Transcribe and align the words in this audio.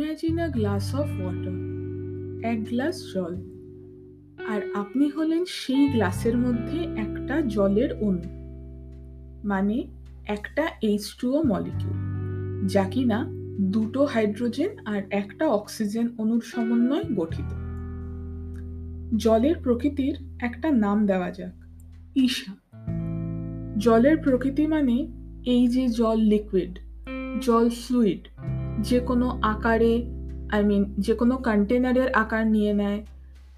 Imagine 0.00 0.38
a 0.38 0.48
glass 0.48 0.86
of 0.94 1.08
water 1.20 1.56
এক 2.52 2.58
glass 2.64 2.96
জল, 3.12 3.34
আর 4.52 4.60
আপনি 4.74 5.10
হলেন 5.16 5.42
সেই 5.58 5.84
গ্লাসের 5.88 6.36
মধ্যে 6.38 6.78
একটা 7.04 7.34
জলের 7.46 7.90
অণু 8.00 8.28
মানে 9.44 9.76
একটা 10.26 10.64
এইচ 10.82 11.04
টুও 11.20 11.38
মলিকিউল 11.42 11.98
যা 12.68 12.84
কিনা 12.92 13.18
দুটো 13.74 14.00
হাইড্রোজেন 14.04 14.70
আর 14.84 15.00
একটা 15.10 15.44
অক্সিজেন 15.48 16.06
অণুর 16.18 16.42
সমন্বয়ে 16.52 17.06
গঠিত। 17.16 17.50
জলের 19.16 19.56
প্রকৃতির 19.62 20.14
একটা 20.40 20.68
নাম 20.84 20.98
দেওয়া 21.06 21.30
যাক, 21.30 21.56
ঈশা। 22.26 22.52
জলের 23.76 24.16
প্রকৃতি 24.16 24.64
মানে 24.66 24.96
এই 25.54 25.64
যে 25.68 25.84
জল 25.88 26.18
লিকুইড 26.32 26.74
জল 27.40 27.66
ফ্লুইড 27.82 28.22
যে 28.82 28.98
কোনো 29.00 29.26
আকারে 29.42 29.94
আই 30.52 30.62
মিন 30.64 30.82
যে 30.98 31.14
কোনো 31.14 31.36
কন্টেনারের 31.36 32.08
আকার 32.12 32.44
নিয়ে 32.46 32.72
নেয়। 32.72 33.00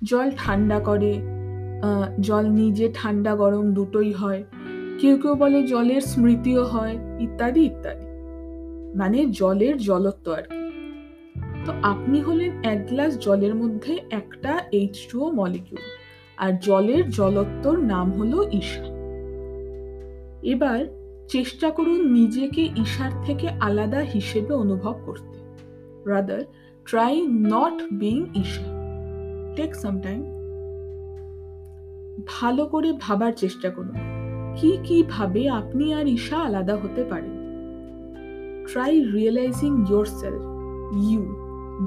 জল 0.03 0.29
ঠান্ডা 0.37 0.79
করে 0.81 1.13
জল 2.21 2.45
নিজে 2.51 2.87
ঠান্ডা 2.95 3.33
গরম 3.37 3.65
দুটোই 3.75 4.13
হয়। 4.13 4.45
কেউ 5.01 5.15
কেউ 5.19 5.35
বলে 5.35 5.63
জলের 5.63 6.01
স্মৃতিও 6.01 6.63
হয়, 6.65 6.95
ইত্যাদি 7.21 7.61
ইত্যাদি। 7.61 8.07
মানে 8.99 9.19
জলের 9.27 9.79
জলত্ব 9.79 10.27
আর 10.33 10.43
কি। 10.43 10.63
তো 11.67 11.73
আপনি 11.83 12.21
হলেন 12.21 12.51
এক 12.65 12.87
গ্লাস 12.87 13.13
জলের 13.19 13.55
মধ্যে 13.55 13.93
একটা 14.11 14.53
এইচ 14.73 14.95
টুও 15.11 15.31
মলিকিউল 15.31 15.85
আর 16.37 16.53
জলের 16.59 17.11
জলত্বর 17.11 17.75
নাম 17.79 18.07
হলো 18.13 18.39
ঈশা 18.51 18.85
এবার 20.43 20.81
চেষ্টা 21.29 21.71
করুন 21.71 22.13
নিজেকে 22.13 22.71
ঈশার 22.77 23.11
থেকে 23.27 23.49
আলাদা 23.49 24.01
হিসেবে 24.01 24.55
অনুভব 24.55 24.95
করতে। 25.07 25.39
Rather 26.11 26.41
try 26.87 27.27
not 27.27 27.93
being 27.93 28.27
Isha. 28.35 28.63
Take 29.57 29.75
some 29.75 30.01
time 30.01 30.23
ভালো 32.27 32.67
করে 32.67 32.93
ভাবার 33.01 33.33
চেষ্টা 33.33 33.71
করুন। 33.71 33.95
কি 34.57 34.79
কি 34.85 35.05
ভাবে 35.09 35.49
আপনি 35.49 35.95
আর 35.95 36.07
ঈশা 36.07 36.37
আলাদা 36.37 36.77
হতে 36.77 37.05
পারেন? 37.05 37.43
Try 38.73 39.01
realizing 39.01 39.87
yourself 40.05 40.43
you 41.11 41.23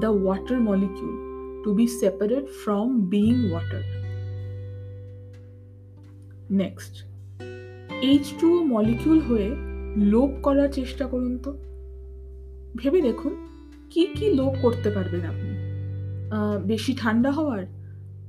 the 0.00 0.06
water 0.06 0.60
molecule 0.60 1.16
to 1.64 1.74
be 1.74 1.86
separate 1.86 2.46
from 2.64 3.00
being 3.00 3.50
water 3.50 3.82
next 6.50 7.15
H 8.02 8.26
two 8.40 8.64
molecule 8.64 9.20
হয়ে 9.20 9.48
লোপ 10.12 10.30
করার 10.42 10.68
চেষ্টা 10.72 11.06
করুন 11.06 11.38
তো। 11.38 11.50
ভেবে 12.76 13.00
দেখুন 13.02 13.32
কি 13.90 14.06
কি 14.16 14.26
লোপ 14.34 14.54
করতে 14.62 14.90
পারবেন 14.90 15.22
আপনি। 15.32 15.52
বেশি 16.66 16.94
ঠান্ডা 16.98 17.30
হওয়ার, 17.30 17.62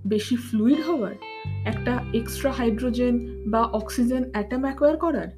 বেশি 0.07 0.35
ফ্লুইড 0.35 0.79
হওয়ার, 0.87 1.15
একটা 1.65 2.03
এক্সট্রা 2.13 2.51
হাইড্রোজেন 2.51 3.43
বা 3.47 3.61
অক্সিজেন 3.63 4.23
অ্যাটাম 4.31 4.63
অ্যাকোয়ার 4.63 4.97
করার। 4.97 5.29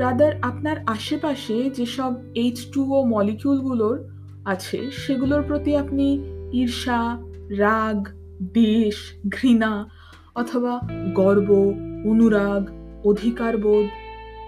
রাদার 0.00 0.32
আপনার 0.42 0.76
আশেপাশে 0.86 1.70
যেসব 1.70 2.12
এইচ 2.34 2.58
টু 2.72 2.82
ও 2.92 3.04
মলিকিউলগুলোর 3.04 3.96
আছে, 4.44 4.90
সেগুলোর 4.90 5.42
প্রতি 5.42 5.76
আপনি 5.76 6.06
ঈর্ষা, 6.52 7.18
রাগ, 7.58 8.08
দেশ, 8.52 8.96
ঘৃণা 9.28 9.88
অথবা 10.34 10.80
গর্ব 11.14 11.74
অনুরাগ 12.04 12.62
অধিকার 13.04 13.56
বোধ 13.56 13.86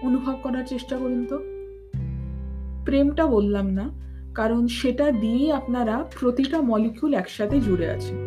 অনুভব 0.02 0.36
করার 0.42 0.64
চেষ্টা 0.66 0.96
করুন 0.96 1.24
তো। 1.24 1.36
প্রেমটা 2.84 3.26
বললাম 3.26 3.66
না, 3.70 3.86
কারণ 4.34 4.66
সেটা 4.66 5.10
দিয়েই 5.12 5.52
আপনারা 5.52 6.04
প্রতিটা 6.20 6.60
মলিকিউল 6.60 7.14
একসাথে 7.14 7.60
জুড়ে 7.60 7.90
আছেন। 7.90 8.18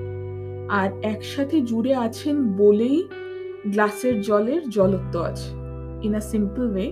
আর 0.70 0.90
একসাথে 1.04 1.62
জুড়ে 1.62 1.96
আছেন 1.96 2.36
বলেই 2.58 3.04
গ্লাসের 3.66 4.22
জলের 4.22 4.70
জলত্ব 4.70 5.20
আছে। 5.20 5.50
ইন 6.02 6.16
আ 6.16 6.20
সিম্পল 6.20 6.66
ওয়ে 6.72 6.88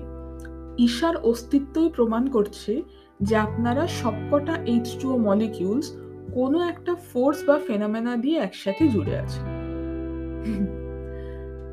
ঈশার 0.77 1.15
অস্তিত্বই 1.15 1.89
প্রমাণ 1.89 2.27
করছে 2.27 2.81
যে 3.19 3.35
আপনারা 3.35 3.87
সবকটা 3.87 4.53
এইচ 4.65 4.87
টু 5.01 5.17
মলিকিউলস 5.17 5.87
কোনো 6.33 6.61
একটা 6.61 6.95
ফোর্স 6.95 7.39
বা 7.47 7.59
ফেনামেনা 7.59 8.17
দিয়ে 8.17 8.37
একসাথে 8.37 8.83
জুড়ে 8.87 9.19
আছে 9.19 9.39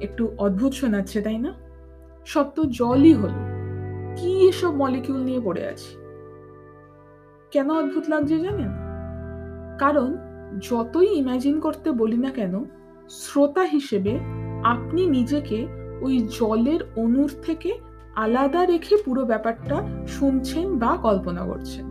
একটু 0.00 0.32
অদ্ভুত 0.38 0.72
শোনাচ্ছে, 0.72 1.20
তাই 1.20 1.38
না? 1.38 1.54
সব 2.26 2.44
তো 2.54 2.64
জলই 2.64 3.12
হলো। 3.12 3.54
কি 4.16 4.48
এসব 4.48 4.74
মলিকিউল 4.74 5.24
নিয়ে 5.24 5.40
পড়ে 5.44 5.66
আছি? 5.66 5.96
কেন 7.50 7.70
অদ্ভুত 7.70 8.04
লাগছে 8.08 8.38
জানেন? 8.38 8.68
কারণ 9.78 10.16
যতই 10.60 11.06
ইমাজিন 11.06 11.60
করতে 11.60 11.92
বলি 11.92 12.18
না 12.18 12.30
কেন, 12.30 12.64
শ্রোতা 13.10 13.62
হিসেবে 13.62 14.18
আপনি 14.64 15.06
নিজেকে 15.06 15.66
ওই 16.00 16.18
জলের 16.18 16.80
অণুর 16.96 17.30
থেকে 17.42 17.78
আলাদা 18.14 18.66
রেখে 18.66 18.96
পুরো 19.04 19.24
ব্যাপারটা 19.24 20.06
শুনছেন 20.06 20.78
বা 20.78 20.96
কল্পনা 20.96 21.44
করছেন। 21.44 21.84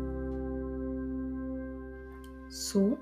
So 2.51 2.95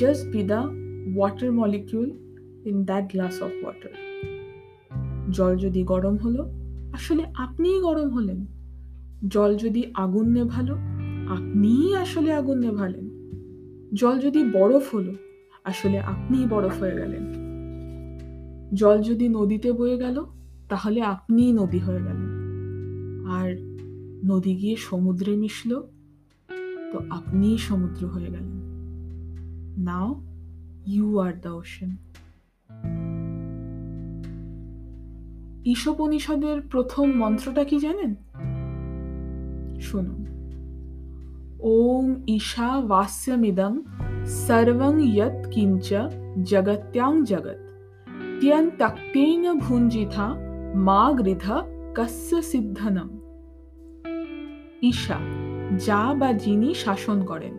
just 0.00 0.26
be 0.26 0.42
the 0.42 0.68
water 1.16 1.52
molecule 1.52 2.10
in 2.66 2.84
that 2.84 3.12
glass 3.12 3.42
of 3.42 3.50
water 3.62 3.90
জল 5.30 5.56
যদি 5.56 5.82
গরম 5.82 6.16
হলো, 6.16 6.42
আসলে 6.92 7.24
আপনিই 7.34 7.80
গরম 7.80 8.08
হলেন। 8.10 8.46
জল 9.28 9.56
যদি 9.56 9.84
আগুন 9.94 10.32
নেভালো, 10.32 10.74
আপনিই 11.28 11.94
আসলে 11.94 12.32
আগুন 12.32 12.58
নেভালেন। 12.58 13.06
জল 13.94 14.18
যদি 14.18 14.44
বরফ 14.44 14.94
হলো, 14.94 15.12
আসলে 15.64 16.00
আপনিই 16.00 16.46
বরফ 16.46 16.80
হয়ে 16.80 16.96
গেলেন। 16.96 17.24
জল 18.74 19.02
যদি 19.02 19.28
নদীতে 19.28 19.72
বয়ে 19.72 19.98
গেল, 19.98 20.24
তাহলে 20.68 21.02
আপনিই 21.02 21.52
নদী 21.52 21.78
হয়ে 21.78 21.98
গেলেন। 21.98 22.30
আর 23.26 23.56
নদী 24.24 24.54
গিয়ে 24.54 24.76
সমুদ্রে 24.76 25.36
মিশল, 25.36 25.82
তো 26.92 26.98
আপনিই 27.10 27.58
সমুদ্র 27.58 28.06
হয়ে 28.06 28.24
গেলেন। 28.24 28.56
Now 29.78 30.22
you 30.86 31.18
are 31.18 31.32
the 31.32 31.48
ocean 31.48 31.96
ঈশোপনিষদের 35.66 36.60
প্রথম 36.60 37.12
মন্ত্রটা 37.12 37.64
কি 37.64 37.78
জানেন? 37.78 38.14
শুনুন। 39.80 40.26
ওম 41.60 42.24
ঈশা 42.26 42.80
বাস্যমিদম 42.80 43.82
সর্বং 44.26 45.02
ইয়ৎ 45.02 45.48
কিঞ্চ 45.50 45.94
জগত্যাং 46.42 47.24
জগৎ। 47.24 47.58
ত্যন্তক্তেন 48.40 49.58
ভুঞ্জিথা 49.58 50.34
মা 50.74 51.12
গৃধ 51.12 51.50
কস্য 51.94 52.42
সিদ্ধনম। 52.42 53.20
ঈশা, 54.82 55.18
যা 55.86 56.14
বা 56.14 56.32
যিনি 56.32 56.74
শাসন 56.74 57.24
করেন 57.24 57.58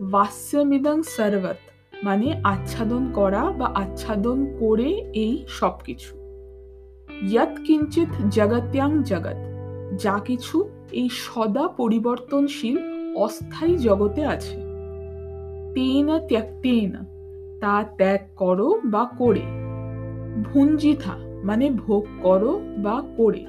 বাস্যমিদং 0.00 1.02
সর্বত 1.02 1.56
মানে 2.02 2.40
আচ্ছাদন 2.44 3.12
করা 3.12 3.50
বা 3.50 3.66
আচ্ছাদন 3.66 4.56
করে 4.60 5.10
এই 5.14 5.44
সব 5.48 5.72
কিছু 5.84 6.21
জগত্যাং 8.30 9.02
জগৎ 9.02 9.36
যা 9.98 10.18
কিছু 10.18 10.68
এই 10.92 11.08
সদা 11.12 11.68
পরিবর্তনশীল, 11.68 12.78
অস্থায়ী 13.16 13.76
জগতে 13.76 14.26
আছে। 14.26 14.56
তেন 15.74 16.18
ত্যক্তেন 16.18 16.92
তা 17.60 17.84
ত্যাগ 17.96 18.20
করো 18.36 18.80
বা 18.84 19.10
করে। 19.18 19.40
ভুঞ্জিথা 20.44 21.16
মানে 21.44 21.70
ভোগ 21.70 22.06
করো 22.22 22.60
বা 22.78 23.02
করে। 23.16 23.46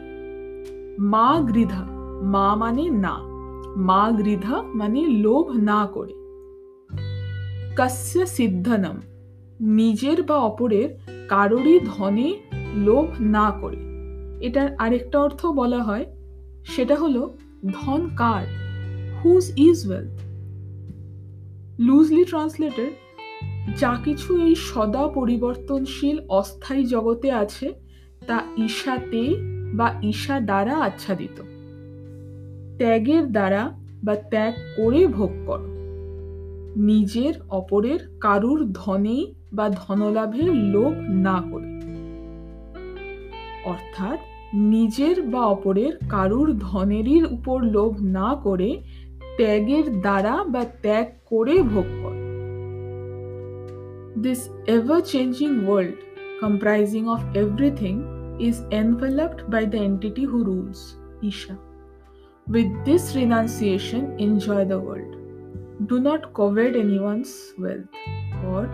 মা 0.99 1.41
গৃধা, 1.53 1.85
মা 2.21 2.55
মানে 2.55 2.89
না। 2.89 3.19
মা 3.75 4.11
গৃধা 4.11 4.61
মানে 4.61 5.07
লোভ 5.07 5.51
না 5.51 5.85
করে। 5.85 6.13
কাস্য 7.75 8.27
সিদ্ধনম, 8.27 8.99
নিজের 9.59 10.23
বা 10.23 10.35
অপরের 10.35 10.89
কারোরই 11.29 11.79
ধনে 11.79 12.33
লোভ 12.75 13.07
না 13.19 13.51
করে। 13.61 13.77
এটার 14.45 14.75
আরেকটা 14.79 15.19
অর্থ 15.19 15.45
বলা 15.45 15.83
হয়, 15.83 16.05
সেটা 16.65 16.95
হলো 16.95 17.37
ধন 17.73 18.09
কার 18.15 18.45
whose 19.23 19.51
is 19.57 19.87
wealth 19.87 20.21
loosely 21.79 22.25
translated 22.25 22.93
যা 23.79 23.97
কিছু 24.03 24.41
এই 24.41 24.55
সদা 24.55 25.07
পরিবর্তনশীল 25.07 26.19
অস্থায়ী 26.29 26.85
জগতে 26.85 27.31
আছে, 27.31 27.73
তা 28.27 28.41
ঈশাতে 28.57 29.35
বা 29.73 29.93
ঈশা 30.01 30.39
দ্বারা 30.39 30.77
আচ্ছাদিত। 30.77 31.41
ত্যাগের 32.77 33.31
দ্বারা 33.31 33.79
বা 34.03 34.15
ত্যাগ 34.15 34.53
করে 34.77 35.07
ভোগ 35.07 35.29
কর। 35.45 35.59
নিজের 36.75 37.33
অপরের 37.49 38.17
কারুর 38.21 38.71
ধনে 38.73 39.33
বা 39.53 39.69
ধনলাভের 39.69 40.53
লোভ 40.53 40.93
না 41.09 41.43
করে। 41.51 41.72
অর্থাৎ 43.64 44.18
নিজের 44.72 45.16
বা 45.22 45.42
অপরের 45.46 45.92
কারুর 46.08 46.48
ধনেরই 46.58 47.18
উপর 47.30 47.58
লোভ 47.76 47.92
না 48.18 48.28
করে 48.44 48.70
ত্যাগের 49.36 49.86
দ্বারা 50.00 50.34
বা 50.52 50.62
ত্যাগ 50.82 51.06
করে 51.30 51.54
ভোগ 51.62 51.88
কর 52.02 52.14
this 54.22 54.40
ever 54.66 55.00
changing 55.02 55.50
world 55.66 55.98
comprising 56.40 57.08
of 57.08 57.20
everything 57.36 57.96
is 58.40 58.62
enveloped 58.70 59.40
by 59.50 59.64
the 59.64 59.78
entity 59.78 60.24
who 60.24 60.44
rules 60.44 60.96
Isha. 61.22 61.58
With 62.46 62.84
this 62.84 63.14
renunciation, 63.16 64.18
enjoy 64.18 64.64
the 64.64 64.78
world. 64.78 65.16
Do 65.86 66.00
not 66.00 66.32
covet 66.34 66.76
anyone's 66.76 67.52
wealth, 67.58 67.86
or 68.44 68.66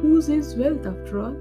whose 0.00 0.28
is 0.28 0.54
wealth 0.56 0.86
after 0.86 1.20
all? 1.20 1.36